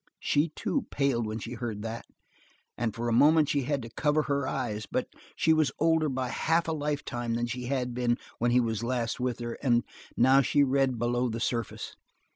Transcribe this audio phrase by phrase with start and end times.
[0.19, 2.07] She, too, paled when she heard that,
[2.75, 6.29] and for a moment she had to cover her eyes, but she was older by
[6.29, 9.83] half a life time than she had been when he was last with her, and
[10.17, 11.95] now she read below the surface.